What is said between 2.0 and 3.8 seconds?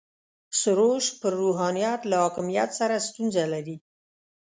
له حاکمیت سره ستونزه لري.